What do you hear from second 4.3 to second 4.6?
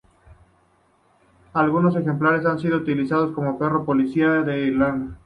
en